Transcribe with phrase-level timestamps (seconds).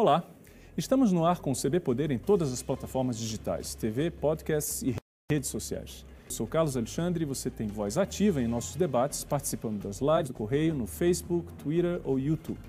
[0.00, 0.22] Olá,
[0.76, 4.94] estamos no ar com o CB Poder em todas as plataformas digitais, TV, podcasts e
[5.28, 6.06] redes sociais.
[6.26, 10.28] Eu sou Carlos Alexandre e você tem voz ativa em nossos debates, participando das lives
[10.28, 12.60] do Correio no Facebook, Twitter ou YouTube.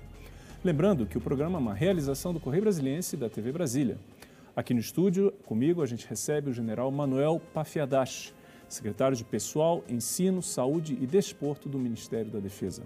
[0.64, 3.96] Lembrando que o programa é uma realização do Correio Brasiliense e da TV Brasília.
[4.56, 8.34] Aqui no estúdio, comigo, a gente recebe o general Manuel Pafiadashi,
[8.68, 12.82] secretário de Pessoal, Ensino, Saúde e Desporto do Ministério da Defesa.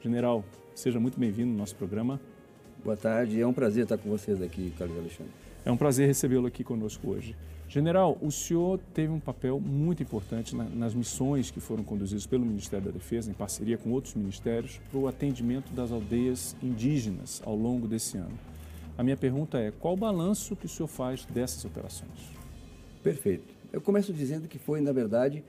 [0.00, 0.42] General,
[0.74, 2.18] seja muito bem-vindo no nosso programa.
[2.84, 5.32] Boa tarde, é um prazer estar com vocês aqui, Carlos Alexandre.
[5.64, 7.36] É um prazer recebê-lo aqui conosco hoje.
[7.68, 12.44] General, o senhor teve um papel muito importante na, nas missões que foram conduzidas pelo
[12.44, 17.54] Ministério da Defesa, em parceria com outros ministérios, para o atendimento das aldeias indígenas ao
[17.54, 18.36] longo desse ano.
[18.98, 22.32] A minha pergunta é: qual o balanço que o senhor faz dessas operações?
[23.00, 23.54] Perfeito.
[23.72, 25.44] Eu começo dizendo que foi, na verdade,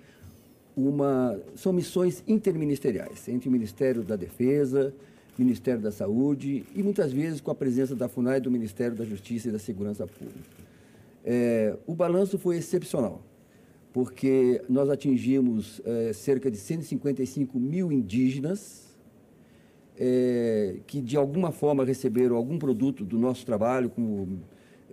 [0.78, 4.94] uma são missões interministeriais entre o Ministério da Defesa,
[5.38, 9.50] Ministério da Saúde e muitas vezes com a presença da FUNAI do Ministério da Justiça
[9.50, 10.64] e da Segurança Pública.
[11.26, 13.22] É, o balanço foi excepcional,
[13.92, 18.84] porque nós atingimos é, cerca de 155 mil indígenas
[19.98, 24.40] é, que de alguma forma receberam algum produto do nosso trabalho, como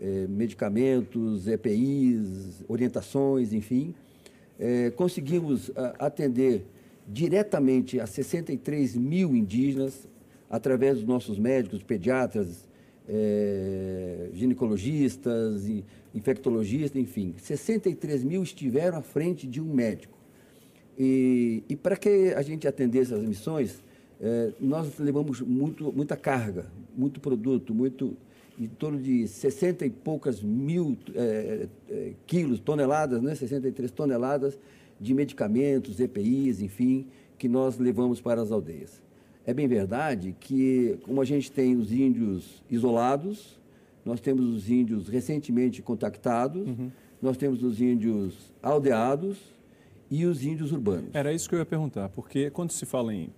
[0.01, 3.95] é, medicamentos, EPIs, orientações, enfim.
[4.59, 6.65] É, conseguimos a, atender
[7.09, 10.07] diretamente a 63 mil indígenas,
[10.51, 12.69] através dos nossos médicos, pediatras,
[13.09, 15.65] é, ginecologistas,
[16.15, 17.35] infectologistas, enfim.
[17.39, 20.19] 63 mil estiveram à frente de um médico.
[20.99, 23.83] E, e para que a gente atendesse as missões,
[24.21, 28.17] é, nós levamos muito, muita carga, muito produto, muito
[28.59, 34.59] em torno de 60 e poucas mil é, é, quilos, toneladas, né, 63 toneladas
[35.01, 37.07] de medicamentos, EPIs, enfim,
[37.39, 39.01] que nós levamos para as aldeias.
[39.51, 43.59] É bem verdade que, como a gente tem os índios isolados,
[44.05, 46.89] nós temos os índios recentemente contactados, uhum.
[47.21, 49.39] nós temos os índios aldeados
[50.09, 51.11] e os índios urbanos.
[51.13, 53.29] Era isso que eu ia perguntar, porque quando se fala em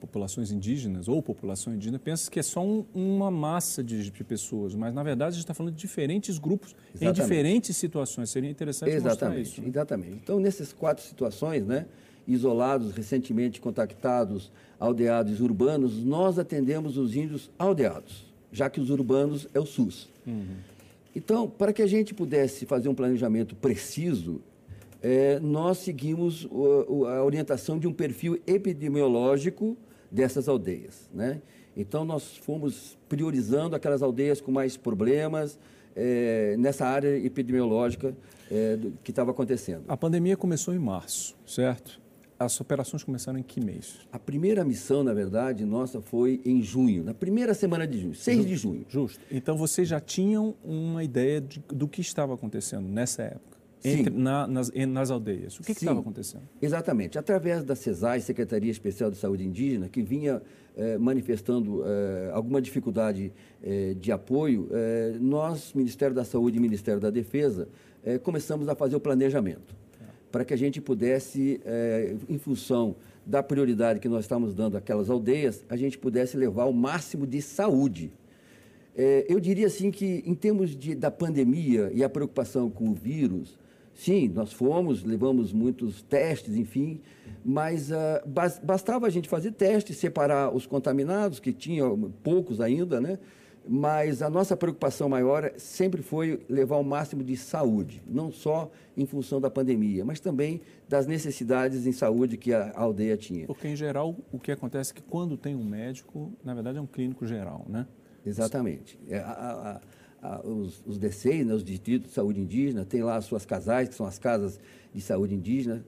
[0.00, 4.74] populações indígenas ou população indígena, pensa que é só um, uma massa de, de, pessoas,
[4.74, 7.20] mas na verdade a gente está falando de diferentes grupos exatamente.
[7.20, 8.30] em diferentes situações.
[8.30, 9.60] Seria interessante exatamente, mostrar isso.
[9.60, 9.68] Né?
[9.68, 10.20] Exatamente.
[10.22, 11.84] Então, nessas quatro situações, né,
[12.26, 19.60] isolados, recentemente contactados, aldeados urbanos, nós atendemos os índios aldeados, já que os urbanos é
[19.60, 20.08] o SUS.
[20.26, 20.56] Uhum.
[21.14, 24.40] Então, para que a gente pudesse fazer um planejamento preciso,
[25.02, 29.76] é, nós seguimos o, a orientação de um perfil epidemiológico
[30.10, 31.08] dessas aldeias.
[31.12, 31.40] Né?
[31.76, 35.58] Então, nós fomos priorizando aquelas aldeias com mais problemas
[35.96, 38.14] é, nessa área epidemiológica
[38.50, 39.84] é, do, que estava acontecendo.
[39.88, 42.00] A pandemia começou em março, certo?
[42.40, 43.98] As operações começaram em que mês?
[44.10, 48.46] A primeira missão, na verdade, nossa foi em junho, na primeira semana de junho, 6
[48.46, 48.86] de junho.
[48.88, 49.20] Justo.
[49.30, 53.58] Então vocês já tinham uma ideia de, do que estava acontecendo nessa época?
[53.84, 55.60] Entre, na, nas, nas, aldeias.
[55.60, 56.44] O que estava acontecendo?
[56.62, 57.18] Exatamente.
[57.18, 60.40] Através da CESAI, Secretaria Especial de Saúde Indígena, que vinha
[60.78, 64.66] eh, manifestando eh, alguma dificuldade eh, de apoio,
[65.20, 67.68] nós, Ministério da Saúde e Ministério da Defesa,
[68.22, 69.74] começamos a fazer o planejamento
[70.30, 72.96] para que a gente pudesse, é, em função
[73.26, 77.42] da prioridade que nós estamos dando àquelas aldeias, a gente pudesse levar o máximo de
[77.42, 78.12] saúde.
[78.96, 82.94] É, eu diria assim que, em termos de, da pandemia e a preocupação com o
[82.94, 83.58] vírus,
[83.94, 87.00] sim, nós fomos, levamos muitos testes, enfim,
[87.44, 87.94] mas uh,
[88.62, 91.84] bastava a gente fazer testes, separar os contaminados, que tinha
[92.22, 93.18] poucos ainda, né?
[93.68, 99.06] Mas a nossa preocupação maior sempre foi levar o máximo de saúde, não só em
[99.06, 103.46] função da pandemia, mas também das necessidades em saúde que a aldeia tinha.
[103.46, 106.80] Porque, em geral, o que acontece é que quando tem um médico, na verdade é
[106.80, 107.86] um clínico geral, né?
[108.24, 108.98] Exatamente.
[109.08, 109.80] É, a,
[110.22, 113.46] a, a, os, os DCEI, né, os Distritos de Saúde Indígena, têm lá as suas
[113.46, 114.58] casais, que são as casas
[114.92, 115.84] de saúde indígena,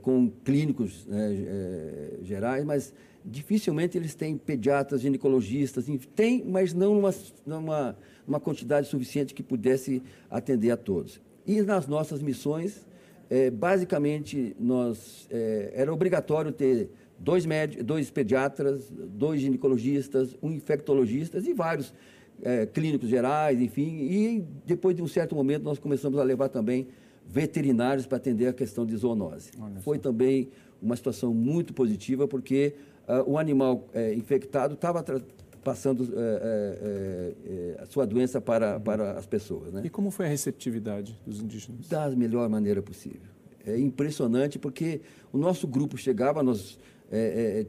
[0.00, 7.02] com clínicos né, é, gerais, mas dificilmente eles têm pediatras, ginecologistas, tem, mas não
[7.44, 11.20] numa quantidade suficiente que pudesse atender a todos.
[11.46, 12.86] E nas nossas missões,
[13.28, 21.38] é, basicamente, nós, é, era obrigatório ter dois, médicos, dois pediatras, dois ginecologistas, um infectologista
[21.38, 21.92] e vários
[22.42, 23.96] é, clínicos gerais, enfim.
[24.08, 26.86] E depois de um certo momento, nós começamos a levar também
[27.26, 29.50] veterinários para atender a questão de zoonose.
[29.80, 30.48] Foi também
[30.80, 32.74] uma situação muito positiva, porque
[33.08, 35.04] uh, o animal uh, infectado estava
[35.64, 38.80] passando uh, a sua doença para, uhum.
[38.80, 39.72] para as pessoas.
[39.72, 39.82] Né?
[39.84, 41.88] E como foi a receptividade dos indígenas?
[41.88, 43.34] Da melhor maneira possível.
[43.66, 45.00] É impressionante porque
[45.32, 46.78] o nosso grupo chegava, nós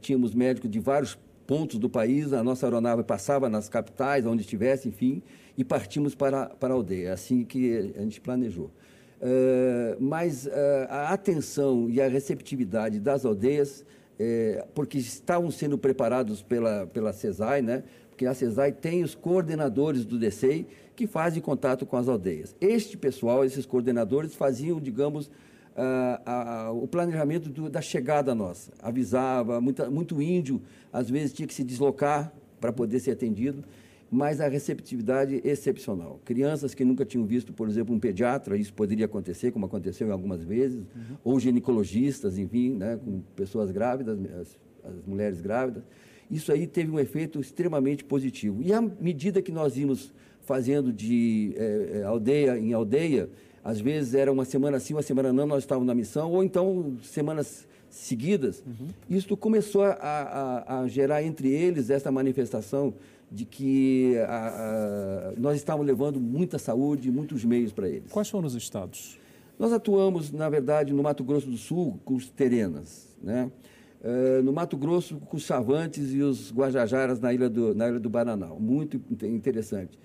[0.00, 4.88] tínhamos médicos de vários pontos do país, a nossa aeronave passava nas capitais, onde estivesse,
[4.88, 5.22] enfim,
[5.56, 8.70] e partimos para, para a aldeia, assim que a gente planejou.
[9.20, 10.50] Uh, mas uh,
[10.88, 13.84] a atenção e a receptividade das aldeias,
[14.20, 17.84] eh, porque estavam sendo preparados pela, pela CESAI, né?
[18.10, 20.66] porque a CESAI tem os coordenadores do DCEI
[20.96, 22.54] que fazem contato com as aldeias.
[22.60, 25.28] Este pessoal, esses coordenadores, faziam, digamos,
[25.76, 28.72] uh, o planejamento do, da chegada nossa.
[28.82, 30.60] Avisava, muita, muito índio,
[30.92, 33.62] às vezes tinha que se deslocar para poder ser atendido
[34.10, 36.20] mas a receptividade excepcional.
[36.24, 40.42] Crianças que nunca tinham visto, por exemplo, um pediatra, isso poderia acontecer, como aconteceu algumas
[40.42, 41.16] vezes, uhum.
[41.22, 45.82] ou ginecologistas, enfim, né, com pessoas grávidas, as, as, mulheres grávidas.
[46.30, 48.62] Isso aí teve um efeito extremamente positivo.
[48.62, 53.28] E à medida que nós íamos fazendo de é, aldeia em aldeia,
[53.62, 56.96] às vezes era uma semana sim, uma semana não, nós estávamos na missão, ou então
[57.02, 58.88] semanas seguidas, uhum.
[59.08, 62.94] isso começou a, a, a gerar entre eles essa manifestação
[63.30, 68.10] de que a, a, nós estávamos levando muita saúde, muitos meios para eles.
[68.10, 69.18] Quais foram os estados?
[69.58, 73.50] Nós atuamos, na verdade, no Mato Grosso do Sul com os Terenas, né?
[74.00, 77.98] Uh, no Mato Grosso com os Chavantes e os Guajajaras na ilha do, na ilha
[77.98, 78.58] do Bananal.
[78.60, 79.98] Muito interessante.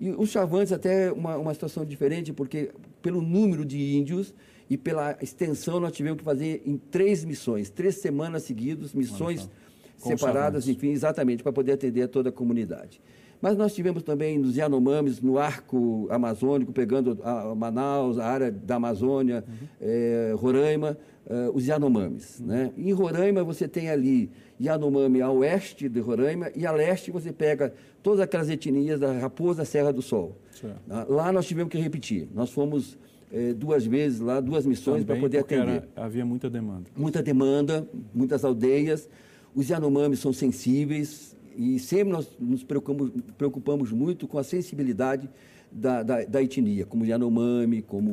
[0.00, 2.70] E os Chavantes até uma, uma situação diferente, porque
[3.02, 4.32] pelo número de índios
[4.70, 9.50] e pela extensão nós tivemos que fazer em três missões, três semanas seguidas, missões
[9.96, 13.02] separadas, enfim, exatamente, para poder atender a toda a comunidade.
[13.42, 18.76] Mas nós tivemos também nos Yanomamis, no arco amazônico, pegando a Manaus, a área da
[18.76, 19.66] Amazônia, uhum.
[19.80, 20.96] é, Roraima,
[21.26, 22.38] uh, os Yanomamis.
[22.38, 22.46] Uhum.
[22.46, 22.72] Né?
[22.76, 24.30] Em Roraima você tem ali
[24.60, 29.64] Yanomami a oeste de Roraima e a leste você pega todas aquelas etnias da Raposa
[29.64, 30.36] Serra do Sol.
[30.52, 30.78] Certo.
[31.08, 32.28] Lá nós tivemos que repetir.
[32.34, 32.98] Nós fomos
[33.32, 35.68] é, duas vezes lá, duas missões para poder atender.
[35.68, 36.90] Era, havia muita demanda.
[36.96, 39.08] Muita demanda, muitas aldeias.
[39.54, 45.28] Os Yanomamis são sensíveis e sempre nós nos preocupamos, preocupamos muito com a sensibilidade
[45.70, 48.10] da, da, da, etnia, como o Yanomami, como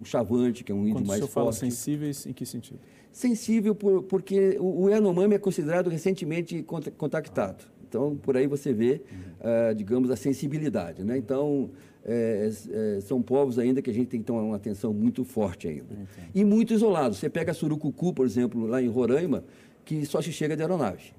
[0.00, 1.34] o Chavante, que é um índio Quando mais forte.
[1.34, 2.80] Quando o senhor fala sensíveis, em que sentido?
[3.12, 7.64] Sensível por, porque o, o Yanomami é considerado recentemente contactado.
[7.86, 9.70] Então, por aí você vê, uhum.
[9.70, 11.02] uh, digamos, a sensibilidade.
[11.02, 11.16] Né?
[11.16, 11.70] Então,
[12.10, 15.68] é, é, são povos ainda que a gente tem que tomar uma atenção muito forte
[15.68, 15.94] ainda.
[16.34, 17.18] E muito isolados.
[17.18, 19.44] Você pega Surucucu, por exemplo, lá em Roraima,
[19.84, 21.12] que só se chega de aeronave.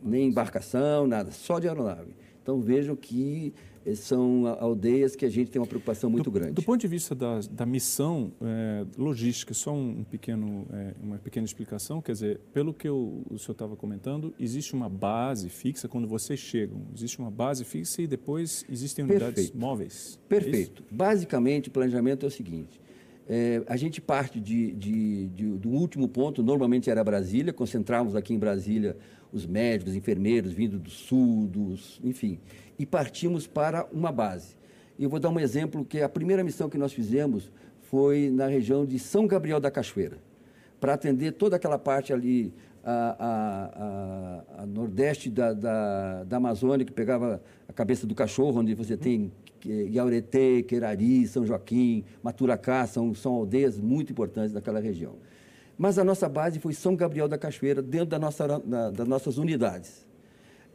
[0.00, 2.12] Nem embarcação, nada, só de aeronave.
[2.40, 3.52] Então vejam que
[3.94, 6.52] são aldeias que a gente tem uma preocupação muito do, grande.
[6.52, 11.44] Do ponto de vista da, da missão é, logística, só um pequeno, é, uma pequena
[11.44, 16.08] explicação, quer dizer, pelo que eu, o senhor estava comentando, existe uma base fixa quando
[16.08, 19.58] vocês chegam, existe uma base fixa e depois existem unidades Perfeito.
[19.58, 20.18] móveis.
[20.24, 20.82] É Perfeito.
[20.90, 22.80] É Basicamente, o planejamento é o seguinte,
[23.28, 28.32] é, a gente parte de, de, de, do último ponto, normalmente era Brasília, concentrávamos aqui
[28.32, 28.96] em Brasília
[29.32, 32.38] os médicos, enfermeiros vindo do sul, dos, enfim,
[32.78, 34.56] e partimos para uma base.
[34.98, 37.50] Eu vou dar um exemplo que a primeira missão que nós fizemos
[37.82, 40.18] foi na região de São Gabriel da Cachoeira,
[40.80, 46.86] para atender toda aquela parte ali a, a, a, a nordeste da, da, da Amazônia,
[46.86, 49.32] que pegava a cabeça do cachorro, onde você tem
[49.66, 55.14] Iaureté, Querari, São Joaquim, Maturacá, são, são aldeias muito importantes daquela região.
[55.78, 59.38] Mas a nossa base foi São Gabriel da Cachoeira, dentro da nossa, da, das nossas
[59.38, 60.06] unidades.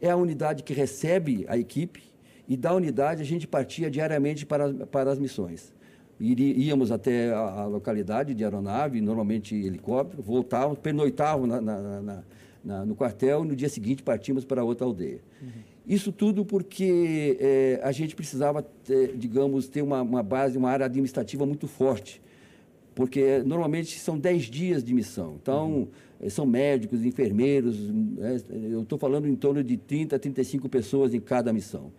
[0.00, 2.02] É a unidade que recebe a equipe
[2.48, 5.72] e da unidade a gente partia diariamente para, para as missões.
[6.20, 12.22] Íamos até a, a localidade de aeronave, normalmente helicóptero, voltávamos, pernoitávamos na, na,
[12.64, 15.20] na, no quartel e no dia seguinte partimos para outra aldeia.
[15.40, 15.71] Uhum.
[15.86, 20.86] Isso tudo porque é, a gente precisava, ter, digamos, ter uma, uma, base, uma área
[20.86, 22.22] administrativa muito forte,
[22.94, 25.36] porque normalmente são 10 dias de missão.
[25.42, 25.88] Então,
[26.20, 26.30] uhum.
[26.30, 31.20] são médicos, enfermeiros, né, eu estou falando em torno de 30 a 35 pessoas em
[31.20, 31.90] cada missão.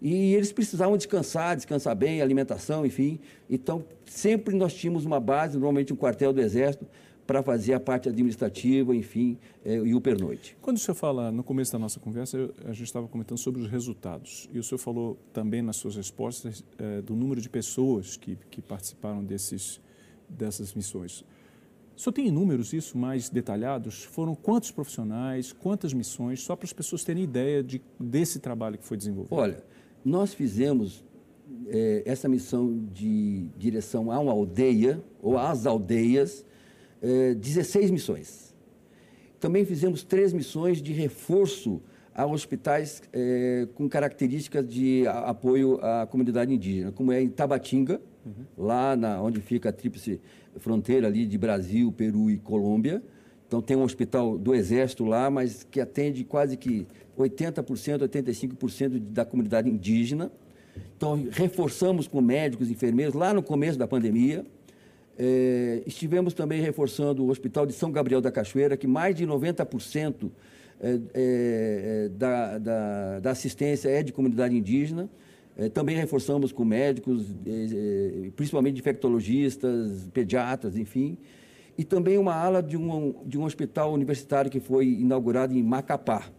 [0.00, 3.18] E eles precisavam descansar, descansar bem, alimentação, enfim.
[3.48, 6.86] Então, sempre nós tínhamos uma base, normalmente um quartel do Exército,
[7.26, 10.56] para fazer a parte administrativa, enfim, é, e o pernoite.
[10.62, 13.60] Quando o senhor fala, no começo da nossa conversa, eu, a gente estava comentando sobre
[13.60, 14.48] os resultados.
[14.52, 18.62] E o senhor falou também nas suas respostas é, do número de pessoas que, que
[18.62, 19.80] participaram desses,
[20.28, 21.24] dessas missões.
[21.96, 24.04] O senhor tem números isso mais detalhados?
[24.04, 28.84] Foram quantos profissionais, quantas missões, só para as pessoas terem ideia de, desse trabalho que
[28.84, 29.34] foi desenvolvido?
[29.34, 29.64] Olha,
[30.04, 31.02] nós fizemos
[31.68, 36.44] é, essa missão de direção a uma aldeia, ou às aldeias,
[37.38, 38.54] 16 missões.
[39.38, 41.80] Também fizemos três missões de reforço
[42.14, 48.32] a hospitais é, com características de apoio à comunidade indígena, como é em Tabatinga, uhum.
[48.56, 50.18] lá na, onde fica a tríplice
[50.58, 53.02] fronteira ali de Brasil, Peru e Colômbia.
[53.46, 56.86] Então, tem um hospital do Exército lá, mas que atende quase que
[57.18, 60.32] 80%, 85% da comunidade indígena.
[60.96, 64.44] Então, reforçamos com médicos, enfermeiros, lá no começo da pandemia.
[65.18, 70.30] É, estivemos também reforçando o Hospital de São Gabriel da Cachoeira, que mais de 90%
[70.78, 75.08] é, é, é, da, da, da, assistência é de comunidade indígena.
[75.56, 81.16] É, também reforçamos com médicos, é, principalmente infectologistas, pediatras, enfim.
[81.78, 86.30] E também uma ala de um, de um hospital universitário que foi inaugurado em Macapá.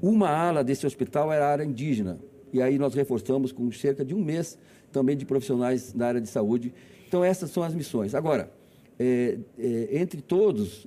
[0.00, 2.18] Uma ala desse hospital era a área indígena.
[2.52, 4.58] E aí nós reforçamos com cerca de um mês
[4.90, 6.72] também de profissionais na área de saúde.
[7.12, 8.14] Então, essas são as missões.
[8.14, 8.50] Agora,
[8.98, 10.86] é, é, entre todos,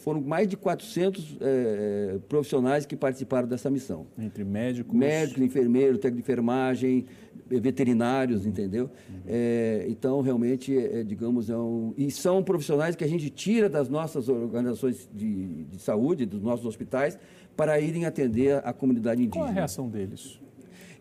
[0.00, 4.06] foram mais de 400 é, profissionais que participaram dessa missão.
[4.18, 4.94] Entre médicos?
[4.94, 7.06] Médicos, enfermeiros, técnico de enfermagem,
[7.48, 8.90] veterinários, entendeu?
[9.08, 9.20] Uhum.
[9.26, 11.94] É, então, realmente, é, digamos, é um...
[11.96, 16.66] E são profissionais que a gente tira das nossas organizações de, de saúde, dos nossos
[16.66, 17.18] hospitais,
[17.56, 19.46] para irem atender a comunidade indígena.
[19.46, 20.38] Qual a reação deles?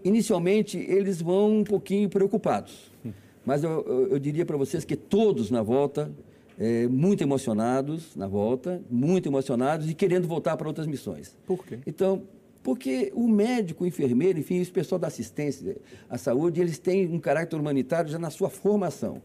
[0.02, 2.90] Inicialmente, eles vão um pouquinho preocupados.
[3.06, 3.12] Hum.
[3.46, 6.12] Mas eu, eu, eu diria para vocês que todos na volta
[6.62, 11.36] é, muito emocionados na volta, muito emocionados e querendo voltar para outras missões.
[11.46, 11.80] Por quê?
[11.88, 12.22] Então,
[12.62, 17.20] porque o médico, o enfermeiro, enfim, esse pessoal da assistência à saúde, eles têm um
[17.20, 19.22] caráter humanitário já na sua formação.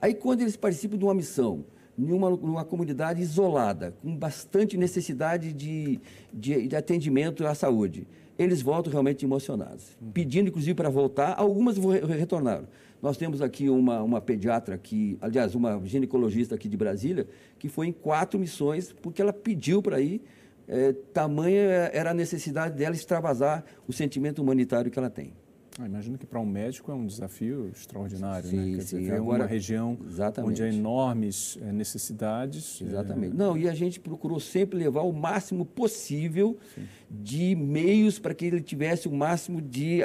[0.00, 1.64] Aí, quando eles participam de uma missão,
[1.96, 5.98] numa, numa comunidade isolada, com bastante necessidade de,
[6.32, 8.06] de, de atendimento à saúde,
[8.38, 10.10] eles voltam realmente emocionados, uhum.
[10.10, 11.34] pedindo, inclusive, para voltar.
[11.38, 12.66] Algumas retornaram.
[13.02, 17.26] Nós temos aqui uma, uma pediatra, aqui, aliás, uma ginecologista aqui de Brasília,
[17.58, 20.22] que foi em quatro missões, porque ela pediu para ir,
[20.68, 25.32] é, tamanha era a necessidade dela extravasar o sentimento humanitário que ela tem.
[25.78, 28.76] Ah, imagino que para um médico é um desafio extraordinário, sim, né?
[28.76, 28.98] Quer sim.
[28.98, 30.50] dizer, Agora, uma região exatamente.
[30.50, 32.80] onde há enormes é, necessidades.
[32.80, 33.34] Exatamente.
[33.34, 33.36] É...
[33.36, 36.86] Não, e a gente procurou sempre levar o máximo possível sim.
[37.10, 40.00] de meios para que ele tivesse o máximo de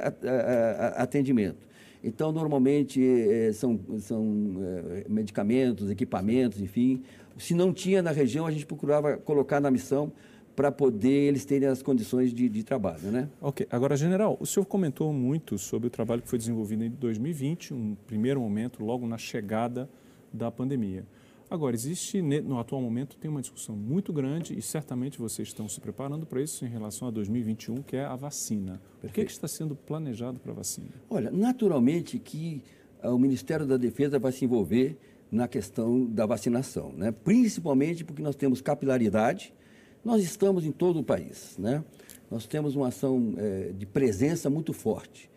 [0.97, 1.65] atendimento.
[2.03, 4.55] Então, normalmente, é, são, são
[4.89, 7.03] é, medicamentos, equipamentos, enfim.
[7.37, 10.11] Se não tinha na região, a gente procurava colocar na missão
[10.55, 13.29] para poder eles terem as condições de, de, trabalho, né?
[13.39, 13.65] Ok.
[13.69, 17.95] Agora, general, o senhor comentou muito sobre o trabalho que foi desenvolvido em 2020, um
[18.05, 19.89] primeiro momento, logo na chegada
[20.33, 21.05] da pandemia.
[21.51, 25.81] Agora, existe, no atual momento, tem uma discussão muito grande e certamente vocês estão se
[25.81, 28.81] preparando para isso em relação a 2021, que é a vacina.
[29.01, 29.11] Perfeito.
[29.11, 30.87] O que, é que está sendo planejado para a vacina?
[31.09, 32.63] Olha, naturalmente que
[33.03, 34.97] ah, o Ministério da Defesa vai se envolver
[35.29, 37.11] na questão da vacinação, né?
[37.11, 39.53] principalmente porque nós temos capilaridade,
[40.05, 41.83] nós estamos em todo o país, né?
[42.29, 45.29] nós temos uma ação é, de presença muito forte.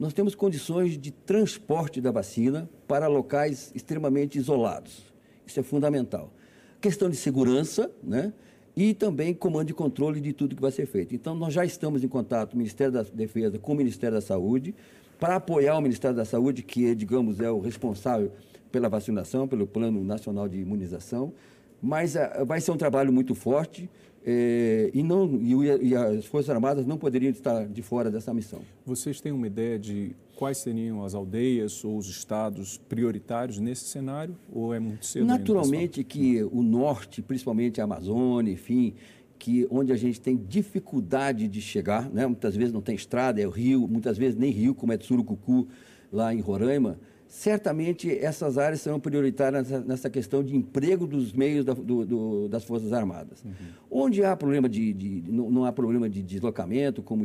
[0.00, 5.09] Nós temos condições de transporte da vacina para locais extremamente isolados.
[5.50, 6.32] Isso é fundamental.
[6.80, 8.32] Questão de segurança, né?
[8.76, 11.12] E também comando e controle de tudo que vai ser feito.
[11.12, 14.74] Então, nós já estamos em contato, o Ministério da Defesa com o Ministério da Saúde,
[15.18, 18.30] para apoiar o Ministério da Saúde, que, digamos, é o responsável
[18.70, 21.32] pela vacinação, pelo Plano Nacional de Imunização.
[21.82, 23.88] Mas uh, vai ser um trabalho muito forte.
[24.24, 28.60] É, e, não, e, e, as Forças Armadas não poderiam estar de fora dessa missão.
[28.84, 34.36] Vocês têm uma ideia de quais seriam as aldeias ou os estados prioritários nesse cenário?
[34.52, 35.24] Ou é muito cedo?
[35.24, 38.94] Naturalmente que o norte, principalmente a Amazônia, enfim,
[39.38, 42.26] que onde a gente tem dificuldade de chegar, né?
[42.26, 45.06] muitas vezes não tem estrada, é o rio, muitas vezes nem rio, como é de
[45.06, 45.66] Surucucu,
[46.12, 46.98] lá em Roraima,
[47.30, 52.64] certamente essas áreas serão prioritárias nessa, questão de emprego dos meios da, do, do, das
[52.64, 53.44] Forças Armadas.
[53.44, 53.52] Uhum.
[53.88, 57.22] Onde há problema de, de não, não, há problema de deslocamento, como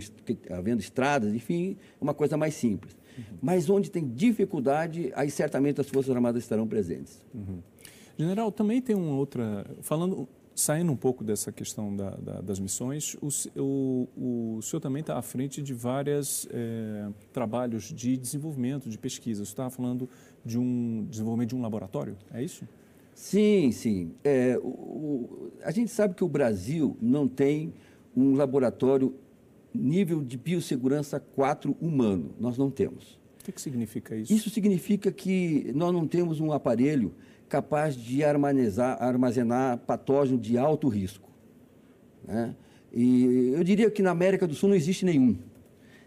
[0.52, 2.96] havendo estradas, enfim, é uma coisa mais simples.
[3.18, 3.24] Uhum.
[3.42, 7.20] Mas onde tem dificuldade, aí certamente as Forças Armadas estarão presentes.
[7.34, 7.58] Uhum.
[8.16, 9.66] General, também tem uma outra.
[9.82, 13.28] Falando Saindo um pouco dessa questão da, da, das missões, o,
[13.62, 19.44] o, o senhor também está à frente de vários é, trabalhos de desenvolvimento, de pesquisa.
[19.44, 20.10] Você estava falando
[20.46, 22.66] de um desenvolvimento de um laboratório, é isso?
[23.14, 24.14] Sim, sim.
[24.24, 27.74] É, o, a gente sabe que o Brasil não tem
[28.16, 29.14] um laboratório
[29.74, 32.34] nível de biossegurança 4 humano.
[32.40, 33.20] Nós não temos.
[33.42, 34.34] O que, que significa isso?
[34.34, 37.14] Isso significa que nós não temos um aparelho
[37.56, 41.30] capaz de armazenar, patógeno de alto risco.
[42.28, 42.54] Né?
[42.92, 45.38] E eu diria que na América do Sul não existe nenhum.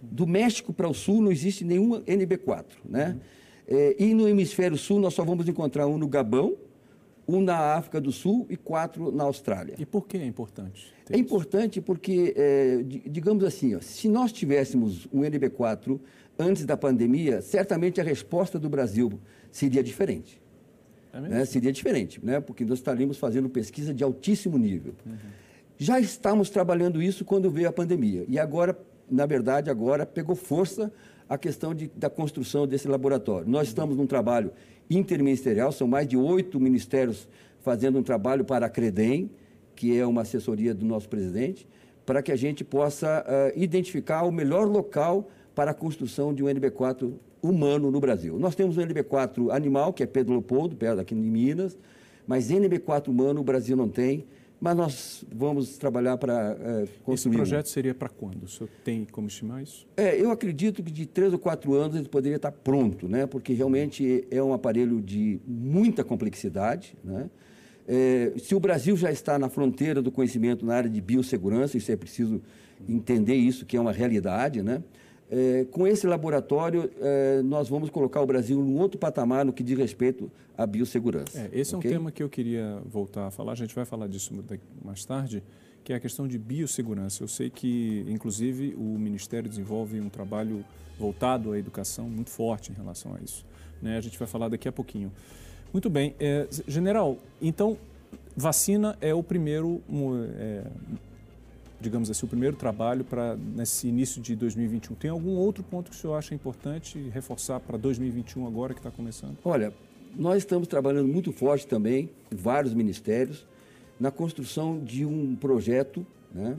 [0.03, 2.65] Do México para o Sul não existe nenhum NB4.
[2.85, 3.17] Né?
[3.67, 3.77] Uhum.
[3.79, 6.55] É, e no hemisfério sul nós só vamos encontrar um no Gabão,
[7.27, 9.75] um na África do Sul e quatro na Austrália.
[9.79, 10.93] E por que é importante?
[11.09, 11.21] É isso?
[11.21, 15.99] importante porque, é, digamos assim, ó, se nós tivéssemos um NB4
[16.39, 19.19] antes da pandemia, certamente a resposta do Brasil
[19.51, 20.41] seria diferente.
[21.13, 21.45] É né?
[21.45, 22.41] Seria diferente, né?
[22.41, 24.95] porque nós estaríamos fazendo pesquisa de altíssimo nível.
[25.05, 25.17] Uhum.
[25.77, 28.25] Já estamos trabalhando isso quando veio a pandemia.
[28.29, 28.79] E agora,
[29.11, 30.93] na verdade, agora pegou força
[31.29, 33.49] a questão de, da construção desse laboratório.
[33.49, 34.53] Nós estamos num trabalho
[34.91, 37.29] interministerial, são mais de oito ministérios
[37.61, 39.31] fazendo um trabalho para a Credem,
[39.77, 41.69] que é uma assessoria do nosso presidente,
[42.05, 46.47] para que a gente possa uh, identificar o melhor local para a construção de um
[46.47, 47.13] NB4
[47.51, 48.39] humano no Brasil.
[48.39, 51.77] Nós temos um NB4 animal, que é Pedro Leopoldo, perto aqui de Minas,
[52.27, 54.27] mas NB4 humano o Brasil não tem,
[54.61, 57.35] mas nós vamos trabalhar para uh, construir.
[57.35, 58.43] Esse projeto seria para quando?
[58.43, 59.87] O senhor tem como estimar isso?
[59.97, 63.27] É, eu acredito que de três ou quatro anos ele poderia estar pronto, né?
[63.27, 67.31] porque realmente é um aparelho de muita complexidade, né?
[67.91, 71.91] É, se o Brasil já está na fronteira do conhecimento na área de biossegurança, isso
[71.91, 72.43] é preciso
[72.87, 74.83] entender isso, que é uma realidade, né?
[75.31, 79.63] É, com esse laboratório, é, nós vamos colocar o Brasil num outro patamar no que
[79.63, 81.39] diz respeito à biossegurança.
[81.39, 81.91] É, esse okay?
[81.91, 84.33] é um tema que eu queria voltar a falar, a gente vai falar disso
[84.83, 85.43] mais tarde,
[85.85, 87.23] que é a questão de biossegurança.
[87.23, 90.65] Eu sei que, inclusive, o Ministério desenvolve um trabalho
[90.99, 93.45] voltado à educação muito forte em relação a isso.
[93.83, 93.97] Né?
[93.97, 95.13] A gente vai falar daqui a pouquinho.
[95.73, 96.15] Muito bem.
[96.19, 97.77] É, general, então,
[98.35, 99.83] vacina é o primeiro,
[101.81, 104.95] digamos assim, o primeiro trabalho para nesse início de 2021.
[104.97, 108.91] Tem algum outro ponto que o senhor acha importante reforçar para 2021 agora que está
[108.91, 109.37] começando?
[109.45, 109.73] Olha,
[110.17, 113.47] nós estamos trabalhando muito forte também, vários ministérios,
[113.99, 116.57] na construção de um projeto, né,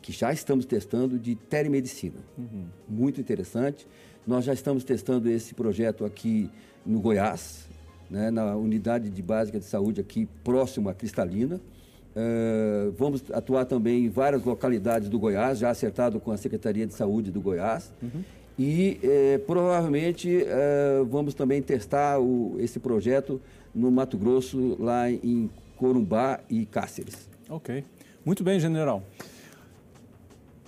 [0.00, 2.18] que já estamos testando, de telemedicina.
[2.36, 2.66] Uhum.
[2.88, 3.86] Muito interessante.
[4.26, 6.50] Nós já estamos testando esse projeto aqui
[6.86, 7.68] no Goiás,
[8.10, 11.60] né, na unidade de básica de saúde aqui próximo à Cristalina.
[12.18, 16.92] Uh, vamos atuar também em várias localidades do Goiás, já acertado com a Secretaria de
[16.92, 17.92] Saúde do Goiás.
[18.02, 18.24] Uhum.
[18.58, 23.40] E eh, provavelmente eh, vamos também testar o, esse projeto
[23.72, 27.28] no Mato Grosso, lá em Corumbá e Cáceres.
[27.48, 27.84] Ok.
[28.24, 29.04] Muito bem, general.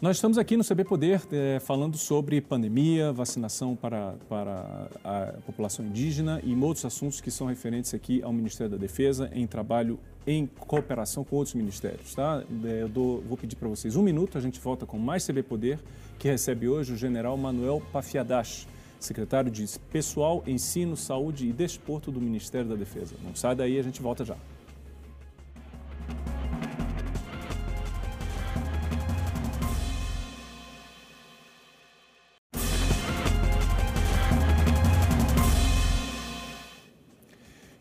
[0.01, 5.85] Nós estamos aqui no CB Poder é, falando sobre pandemia, vacinação para, para a população
[5.85, 10.47] indígena e outros assuntos que são referentes aqui ao Ministério da Defesa em trabalho em
[10.47, 12.15] cooperação com outros ministérios.
[12.15, 12.43] Tá?
[12.65, 15.43] É, eu dou, vou pedir para vocês um minuto, a gente volta com mais CB
[15.43, 15.79] Poder,
[16.19, 18.67] que recebe hoje o general Manuel Pafiadash,
[18.99, 23.17] secretário de Pessoal, Ensino, Saúde e Desporto do Ministério da Defesa.
[23.23, 24.37] Não sai daí, a gente volta já.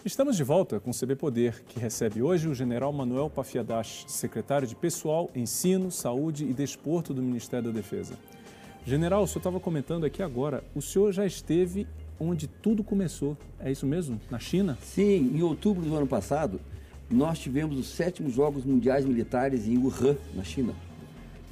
[0.10, 4.68] Estamos de volta com o CB Poder, que recebe hoje o general Manuel Pafiadash, secretário
[4.68, 8.16] de Pessoal, Ensino, Saúde e Desporto do Ministério da Defesa.
[8.84, 11.86] General, o senhor estava comentando aqui agora, o senhor já esteve
[12.20, 14.20] onde tudo começou, é isso mesmo?
[14.32, 14.80] Na China?
[14.82, 16.60] Sim, em outubro do ano passado,
[17.08, 20.74] nós tivemos os sétimos Jogos Mundiais Militares em Wuhan, na China.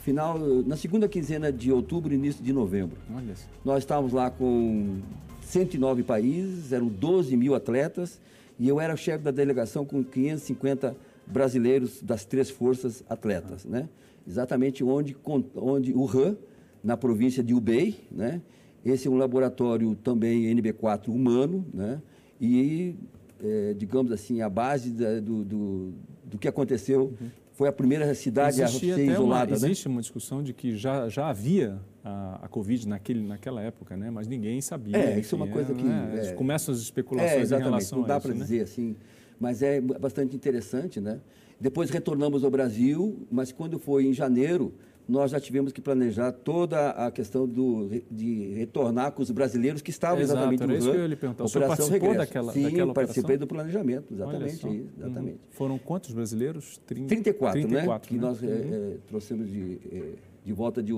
[0.02, 2.98] Final, na segunda quinzena de outubro e início de novembro.
[3.16, 5.00] Olha Nós estávamos lá com
[5.44, 8.20] 109 países, eram 12 mil atletas
[8.60, 13.88] e eu era chefe da delegação com 550 brasileiros das três forças atletas, né?
[14.28, 15.16] Exatamente onde,
[15.56, 16.36] onde o RAM,
[16.84, 18.42] na província de Hubei, né?
[18.86, 22.02] Esse é um laboratório também NB4 humano, né?
[22.40, 22.96] E,
[23.44, 25.94] é, digamos assim, a base da, do, do,
[26.24, 27.30] do, que aconteceu uhum.
[27.54, 29.52] foi a primeira cidade Existia a ser isolada.
[29.52, 29.68] Uma, né?
[29.68, 34.10] Existe uma discussão de que já, já havia a, a Covid naquele, naquela época, né?
[34.10, 34.96] mas ninguém sabia.
[34.96, 35.84] É, isso é uma coisa que.
[35.84, 36.30] Né?
[36.30, 38.40] É, Começam as especulações é, em relação não dá para né?
[38.40, 38.96] dizer assim,
[39.40, 41.20] mas é bastante interessante, né?
[41.60, 44.74] Depois retornamos ao Brasil, mas quando foi em janeiro,
[45.10, 49.90] nós já tivemos que planejar toda a questão do, de retornar com os brasileiros que
[49.90, 51.46] estavam Exato, exatamente no isso que eu ia lhe perguntar.
[51.46, 54.54] Operação o participou daquela, Sim, daquela participei do planejamento, exatamente.
[54.54, 55.34] Isso, exatamente.
[55.34, 55.40] Uhum.
[55.50, 56.80] Foram quantos brasileiros?
[56.86, 57.92] 30, 34, 34 né?
[57.92, 58.00] né?
[58.08, 58.50] Que nós uhum.
[58.50, 59.80] é, trouxemos de...
[59.92, 60.14] É,
[60.48, 60.94] de volta de,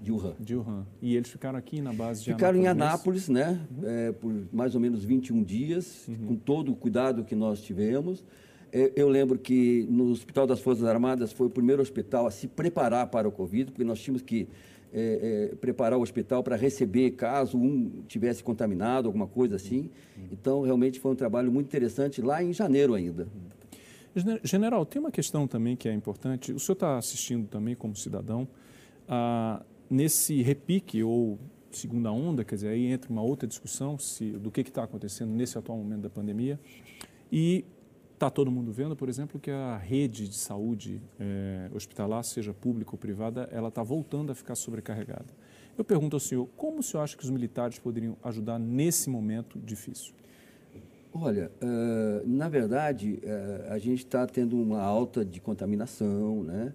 [0.00, 0.34] de Wuhan.
[0.38, 0.86] De Wuhan.
[1.02, 3.66] E eles ficaram aqui na base de Ficaram Anápolis, em Anápolis, né?
[3.76, 3.88] Uhum.
[3.88, 6.26] É, por mais ou menos 21 dias, uhum.
[6.28, 8.24] com todo o cuidado que nós tivemos.
[8.72, 12.46] É, eu lembro que no Hospital das Forças Armadas foi o primeiro hospital a se
[12.46, 14.46] preparar para o Covid, porque nós tínhamos que
[14.92, 19.90] é, é, preparar o hospital para receber caso um tivesse contaminado, alguma coisa assim.
[20.16, 20.28] Uhum.
[20.30, 23.26] Então, realmente foi um trabalho muito interessante lá em janeiro ainda.
[24.44, 26.52] General, tem uma questão também que é importante.
[26.52, 28.46] O senhor está assistindo também como cidadão
[29.14, 31.38] ah, nesse repique ou
[31.70, 35.58] segunda onda, quer dizer, aí entra uma outra discussão se, do que está acontecendo nesse
[35.58, 36.58] atual momento da pandemia.
[37.30, 37.62] E
[38.14, 42.92] está todo mundo vendo, por exemplo, que a rede de saúde é, hospitalar, seja pública
[42.92, 45.26] ou privada, ela está voltando a ficar sobrecarregada.
[45.76, 49.58] Eu pergunto ao senhor, como o senhor acha que os militares poderiam ajudar nesse momento
[49.58, 50.14] difícil?
[51.12, 56.72] Olha, uh, na verdade, uh, a gente está tendo uma alta de contaminação, né?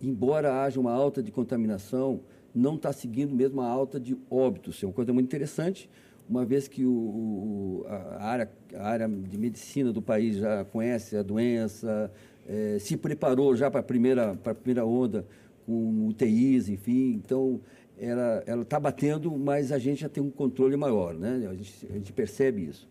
[0.00, 2.20] Embora haja uma alta de contaminação,
[2.54, 4.82] não está seguindo mesmo a alta de óbitos.
[4.82, 5.90] É uma coisa muito interessante,
[6.28, 11.16] uma vez que o, o, a, área, a área de medicina do país já conhece
[11.16, 12.10] a doença,
[12.46, 15.26] eh, se preparou já para a primeira, primeira onda
[15.64, 17.12] com UTIs, enfim.
[17.14, 17.60] Então,
[17.98, 21.48] ela está batendo, mas a gente já tem um controle maior, né?
[21.50, 22.88] A gente, a gente percebe isso.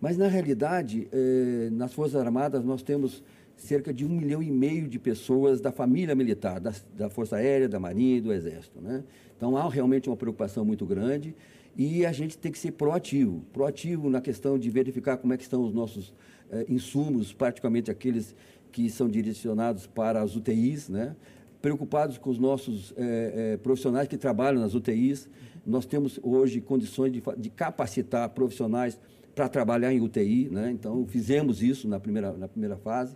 [0.00, 3.22] Mas, na realidade, eh, nas Forças Armadas, nós temos
[3.56, 7.68] cerca de um milhão e meio de pessoas da família militar, da, da Força Aérea,
[7.68, 8.80] da Marinha e do Exército.
[8.80, 9.02] Né?
[9.36, 11.34] Então, há realmente uma preocupação muito grande
[11.76, 13.42] e a gente tem que ser proativo.
[13.52, 16.12] Proativo na questão de verificar como é que estão os nossos
[16.50, 18.34] eh, insumos, particularmente aqueles
[18.72, 21.16] que são direcionados para as UTIs, né?
[21.60, 25.28] preocupados com os nossos eh, eh, profissionais que trabalham nas UTIs.
[25.66, 28.98] Nós temos hoje condições de, de capacitar profissionais
[29.34, 30.70] para trabalhar em UTI, né?
[30.70, 33.14] então fizemos isso na primeira, na primeira fase.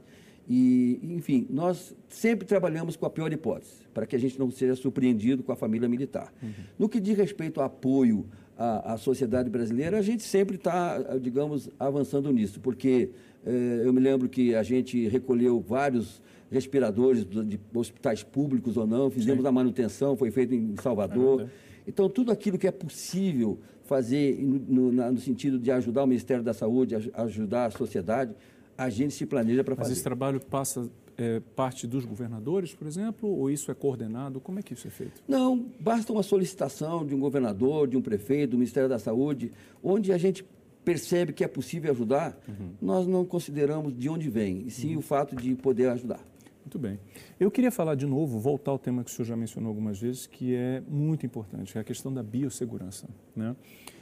[0.52, 4.74] E, enfim, nós sempre trabalhamos com a pior hipótese, para que a gente não seja
[4.74, 6.34] surpreendido com a família militar.
[6.42, 6.50] Uhum.
[6.76, 8.26] No que diz respeito ao apoio
[8.58, 13.10] à, à sociedade brasileira, a gente sempre está, digamos, avançando nisso, porque
[13.46, 19.08] eh, eu me lembro que a gente recolheu vários respiradores de hospitais públicos ou não,
[19.08, 19.48] fizemos Sim.
[19.48, 21.48] a manutenção, foi feito em Salvador.
[21.86, 26.42] Então, tudo aquilo que é possível fazer no, no, no, sentido de ajudar o Ministério
[26.42, 28.34] da Saúde, ajudar a sociedade,
[28.80, 29.90] a gente se planeja para fazer.
[29.90, 34.40] Mas esse trabalho passa é, parte dos governadores, por exemplo, ou isso é coordenado?
[34.40, 35.22] Como é que isso é feito?
[35.28, 40.14] Não, basta uma solicitação de um governador, de um prefeito, do Ministério da Saúde, onde
[40.14, 40.42] a gente
[40.82, 42.70] percebe que é possível ajudar, uhum.
[42.80, 45.00] nós não consideramos de onde vem, e sim uhum.
[45.00, 46.20] o fato de poder ajudar.
[46.64, 46.98] Muito bem.
[47.38, 50.26] Eu queria falar de novo, voltar ao tema que o senhor já mencionou algumas vezes,
[50.26, 53.06] que é muito importante, que é a questão da biossegurança.
[53.36, 53.54] Né?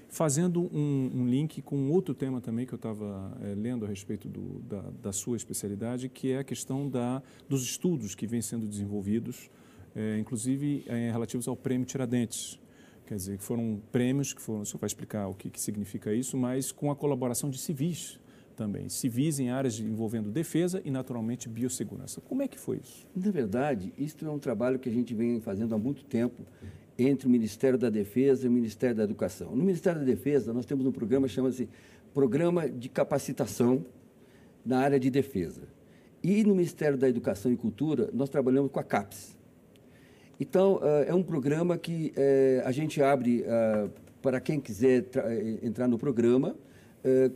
[0.09, 4.27] Fazendo um, um link com outro tema também que eu estava é, lendo a respeito
[4.27, 8.67] do, da, da, sua especialidade, que é a questão da, dos estudos que vêm sendo
[8.67, 9.51] desenvolvidos,
[9.95, 12.59] é, inclusive é, relativos ao prêmio Tiradentes.
[13.07, 16.13] Quer dizer, que foram prêmios que foram, o senhor vai explicar o que, que significa
[16.13, 18.19] isso, mas com a colaboração de civis
[18.59, 22.21] também, civis em áreas envolvendo defesa e, naturalmente, biossegurança.
[22.21, 23.07] Como é que foi isso?
[23.15, 26.43] Na verdade, isso é um trabalho que a gente vem fazendo há muito tempo
[26.99, 29.55] entre o Ministério da Defesa e o Ministério da Educação.
[29.55, 31.69] No Ministério da Defesa, nós temos um programa que chama-se
[32.13, 33.87] Programa de Capacitação
[34.67, 35.63] na área de defesa.
[36.23, 39.39] E no Ministério da Educação e Cultura, nós trabalhamos com a CAPES.
[40.41, 43.89] Então, eh, é um programa que eh, a gente abre eh,
[44.21, 45.07] para quem quiser
[45.63, 46.57] entrar no programa,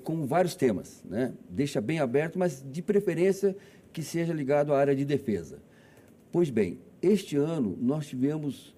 [0.03, 1.03] com vários temas.
[1.09, 1.33] Né?
[1.49, 3.57] Deixa bem aberto, mas de preferência
[3.93, 5.61] que seja ligado à área de defesa.
[6.33, 8.75] Pois bem, este ano nós tivemos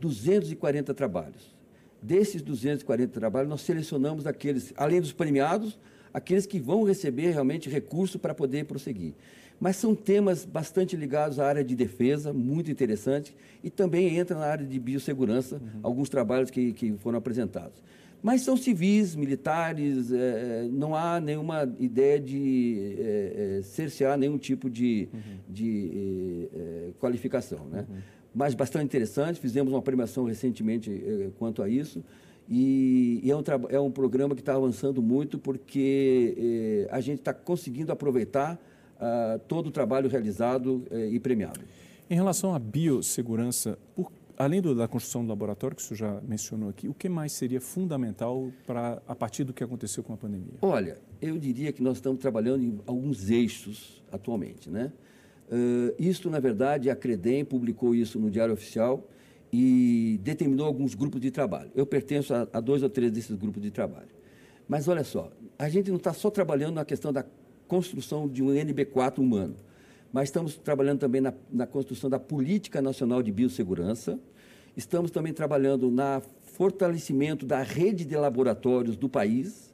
[0.00, 1.54] 240 eh, trabalhos.
[2.02, 5.78] Desses 240 trabalhos, nós selecionamos aqueles, além dos premiados,
[6.12, 9.14] aqueles que vão receber realmente recurso para poder prosseguir.
[9.60, 13.32] Mas são temas bastante ligados à área de defesa, muito interessantes,
[13.62, 15.80] e também entra na área de biossegurança, uhum.
[15.84, 17.80] alguns trabalhos que, que foram apresentados.
[18.22, 24.70] Mas são civis, militares, é, não há nenhuma ideia de é, é, cercear nenhum tipo
[24.70, 25.20] de, uhum.
[25.48, 26.48] de
[27.00, 27.66] qualificação.
[27.66, 27.84] Né?
[27.88, 27.96] Uhum.
[28.34, 32.02] Mas bastante interessante, fizemos uma premiação recentemente é, quanto a isso.
[32.48, 37.20] E, e é, um é, um programa que está avançando muito porque é, a gente
[37.20, 38.58] está conseguindo aproveitar
[38.96, 41.60] uh, todo o trabalho realizado e premiado.
[42.10, 46.20] Em relação à biossegurança, por além do, da construção do laboratório, que o senhor já
[46.26, 50.16] mencionou aqui, o que mais seria fundamental para a partir do que aconteceu com a
[50.16, 50.54] pandemia?
[50.60, 54.68] Olha, eu diria que nós estamos trabalhando em alguns eixos atualmente.
[54.68, 54.92] Né?
[55.52, 59.06] Uh, isto, na verdade, a Credem publicou isso no Diário Oficial
[59.52, 61.70] e determinou alguns grupos de trabalho.
[61.74, 64.08] Eu pertenço a, a dois ou três desses grupos de trabalho.
[64.66, 67.24] Mas olha só, a gente não está só trabalhando na questão da
[67.68, 69.56] construção de um NB4 humano
[70.12, 74.20] mas estamos trabalhando também na, na construção da Política Nacional de Biossegurança,
[74.76, 79.72] estamos também trabalhando no fortalecimento da rede de laboratórios do país,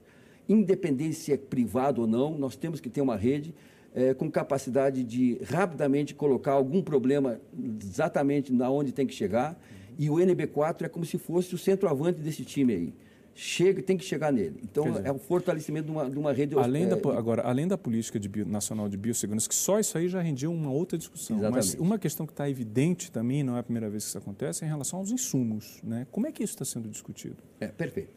[0.49, 3.53] independente se é privado ou não, nós temos que ter uma rede
[3.99, 7.41] é, com capacidade de rapidamente colocar algum problema
[7.83, 9.61] exatamente na onde tem que chegar,
[9.99, 12.95] e o NB4 é como se fosse o centroavante desse time aí
[13.41, 14.59] chega, tem que chegar nele.
[14.65, 16.59] Então, dizer, é o fortalecimento de uma, de uma rede...
[16.59, 19.97] Além é, da, agora, além da política de bio, nacional de biossegurança, que só isso
[19.97, 21.37] aí já rendia uma outra discussão.
[21.37, 21.67] Exatamente.
[21.67, 24.65] Mas uma questão que está evidente também, não é a primeira vez que isso acontece,
[24.65, 25.81] é em relação aos insumos.
[25.85, 26.05] Né?
[26.11, 27.37] Como é que isso está sendo discutido?
[27.61, 28.13] É, perfeito.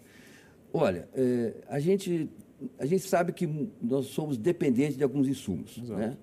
[0.74, 2.28] Olha, é, a, gente,
[2.78, 3.48] a gente sabe que
[3.82, 5.78] nós somos dependentes de alguns insumos.
[5.78, 6.18] Né?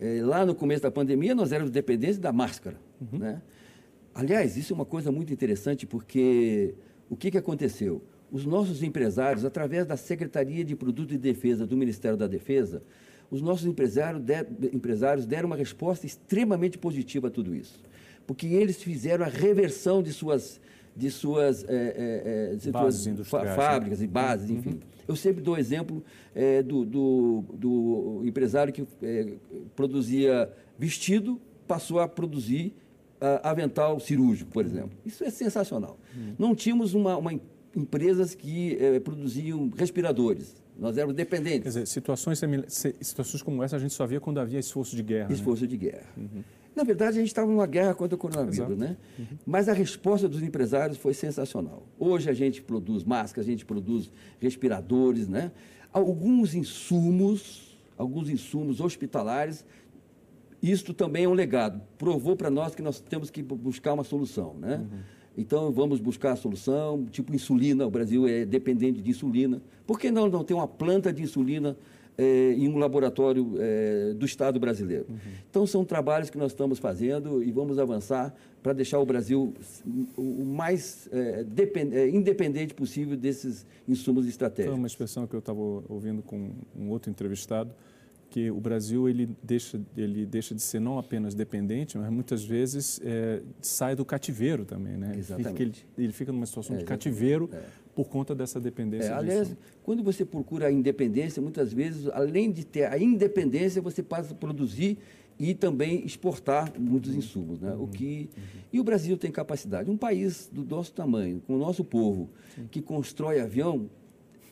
[0.00, 2.76] É, lá no começo da pandemia, nós éramos dependentes da máscara.
[3.00, 3.18] Uhum.
[3.18, 3.42] Né?
[4.14, 6.74] Aliás, isso é uma coisa muito interessante, porque
[7.08, 8.02] o que, que aconteceu?
[8.32, 12.82] os nossos empresários, através da Secretaria de Produto de Defesa do Ministério da Defesa,
[13.30, 14.22] os nossos empresários,
[14.72, 17.78] empresários deram uma resposta extremamente positiva a tudo isso.
[18.26, 20.58] Porque eles fizeram a reversão de suas,
[20.94, 24.04] de suas, é, é, de suas fábricas né?
[24.04, 24.56] e bases, uhum.
[24.56, 24.80] enfim.
[25.06, 26.02] Eu sempre dou exemplo
[26.34, 28.86] é, do, do, do, empresário que
[29.74, 32.74] produzia vestido, passou a produzir
[33.20, 34.92] uh, avental cirúrgico, por exemplo.
[35.04, 35.98] Isso é sensacional.
[36.14, 36.34] Uhum.
[36.38, 37.32] Não tínhamos uma, uma
[37.74, 40.62] empresas que produziam respiradores.
[40.78, 41.62] Nós éramos dependentes.
[41.62, 42.40] Quer dizer, situações,
[43.00, 45.28] situações como essa a gente só via quando havia esforço de guerra.
[45.28, 45.34] Né?
[45.34, 45.68] Esforço né?
[45.68, 46.08] de guerra.
[46.16, 46.42] Uhum.
[46.74, 48.76] Na verdade, a gente estava numa guerra contra o coronavírus, Exato.
[48.76, 48.96] né?
[49.18, 49.26] Uhum.
[49.46, 51.86] Mas a resposta dos empresários foi sensacional.
[51.98, 55.52] Hoje a gente produz máscaras, a gente produz respiradores, né?
[55.92, 59.64] Alguns insumos, alguns insumos hospitalares.
[60.62, 61.80] Isto também é um legado.
[61.98, 64.76] Provou para nós que nós temos que buscar uma solução, né?
[64.76, 64.98] Uhum.
[65.36, 69.62] Então vamos buscar a solução, tipo insulina, o Brasil é dependente de insulina.
[69.86, 71.76] Por que não, não ter uma planta de insulina
[72.16, 75.06] é, em um laboratório é, do Estado brasileiro?
[75.08, 75.16] Uhum.
[75.50, 79.52] Então são trabalhos que nós estamos fazendo e vamos avançar para deixar o Brasil
[80.16, 84.72] o mais é, depend, independente possível desses insumos estratégicos.
[84.72, 87.72] Foi uma expressão que eu estava ouvindo com um outro entrevistado,
[88.32, 92.98] que o Brasil ele deixa, ele deixa de ser não apenas dependente, mas muitas vezes
[93.04, 95.12] é, sai do cativeiro também, né?
[95.18, 95.62] Exatamente.
[95.62, 97.62] Ele fica, ele, fica numa situação é, de cativeiro é.
[97.94, 99.10] por conta dessa dependência.
[99.10, 104.02] É, aliás, quando você procura a independência, muitas vezes, além de ter a independência, você
[104.02, 104.96] passa a produzir
[105.38, 107.74] e também exportar muitos insumos, né?
[107.74, 107.84] Uhum.
[107.84, 108.60] O que uhum.
[108.72, 109.90] e o Brasil tem capacidade.
[109.90, 112.66] Um país do nosso tamanho, com o nosso povo, Sim.
[112.70, 113.90] que constrói avião,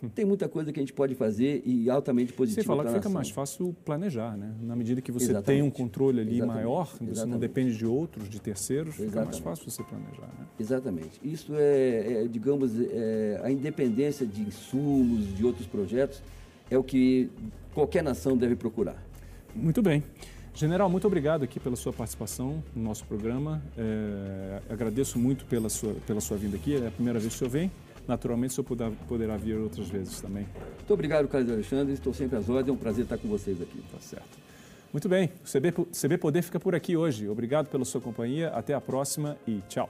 [0.08, 2.62] tem muita coisa que a gente pode fazer e altamente positiva.
[2.62, 4.54] Você fala que fica mais fácil planejar, né?
[4.62, 5.46] Na medida que você Exatamente.
[5.46, 6.56] tem um controle ali Exatamente.
[6.56, 7.32] maior, você Exatamente.
[7.32, 10.46] não depende de outros, de terceiros, fica mais fácil você planejar, né?
[10.58, 11.20] Exatamente.
[11.22, 16.22] Isso é, é digamos, é, a independência de insumos, de outros projetos,
[16.70, 17.30] é o que
[17.74, 19.02] qualquer nação deve procurar.
[19.54, 20.02] Muito bem.
[20.54, 23.62] General, muito obrigado aqui pela sua participação no nosso programa.
[23.76, 26.74] É, agradeço muito pela sua, pela sua vinda aqui.
[26.74, 27.70] É a primeira vez que o senhor vem
[28.10, 30.46] naturalmente o senhor poderá, poderá vir outras vezes também.
[30.76, 31.94] Muito obrigado, Carlos Alexandre.
[31.94, 32.68] Estou sempre às ordens.
[32.68, 33.80] É um prazer estar com vocês aqui.
[33.90, 34.38] Tá certo.
[34.92, 35.30] Muito bem.
[35.44, 37.28] O CB, CB Poder fica por aqui hoje.
[37.28, 38.48] Obrigado pela sua companhia.
[38.48, 39.88] Até a próxima e tchau.